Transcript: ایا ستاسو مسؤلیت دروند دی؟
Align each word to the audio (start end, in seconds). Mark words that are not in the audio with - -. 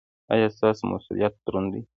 ایا 0.33 0.47
ستاسو 0.55 0.81
مسؤلیت 0.93 1.33
دروند 1.45 1.69
دی؟ 1.73 1.81